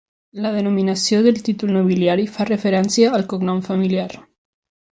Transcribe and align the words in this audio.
La 0.43 0.51
denominació 0.53 1.19
del 1.27 1.37
títol 1.49 1.75
nobiliari 1.75 2.27
fa 2.37 2.49
referència 2.51 3.13
al 3.19 3.27
cognom 3.35 3.61
familiar. 3.71 4.09